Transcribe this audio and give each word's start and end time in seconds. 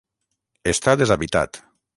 Està 0.73 0.97
deshabitat. 1.03 1.65